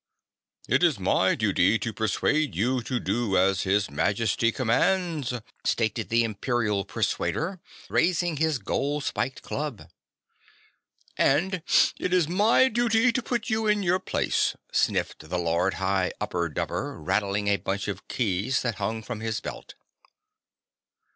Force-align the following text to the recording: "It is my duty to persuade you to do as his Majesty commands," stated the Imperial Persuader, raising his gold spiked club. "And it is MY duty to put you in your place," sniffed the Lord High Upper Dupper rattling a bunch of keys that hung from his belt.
"It 0.67 0.81
is 0.81 0.97
my 0.97 1.35
duty 1.35 1.77
to 1.77 1.93
persuade 1.93 2.55
you 2.55 2.81
to 2.81 2.99
do 2.99 3.37
as 3.37 3.61
his 3.61 3.91
Majesty 3.91 4.51
commands," 4.51 5.31
stated 5.63 6.09
the 6.09 6.23
Imperial 6.23 6.83
Persuader, 6.85 7.59
raising 7.87 8.37
his 8.37 8.57
gold 8.57 9.03
spiked 9.03 9.43
club. 9.43 9.91
"And 11.17 11.61
it 11.99 12.13
is 12.15 12.27
MY 12.27 12.69
duty 12.69 13.11
to 13.11 13.21
put 13.21 13.51
you 13.51 13.67
in 13.67 13.83
your 13.83 13.99
place," 13.99 14.55
sniffed 14.71 15.29
the 15.29 15.37
Lord 15.37 15.75
High 15.75 16.13
Upper 16.19 16.49
Dupper 16.49 16.99
rattling 16.99 17.45
a 17.47 17.57
bunch 17.57 17.87
of 17.87 18.07
keys 18.07 18.63
that 18.63 18.77
hung 18.81 19.03
from 19.03 19.19
his 19.19 19.39
belt. 19.39 19.75